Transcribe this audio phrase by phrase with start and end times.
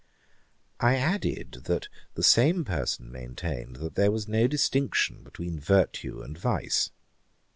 [0.79, 6.35] I added, that the same person maintained that there was no distinction between virtue and
[6.35, 6.89] vice.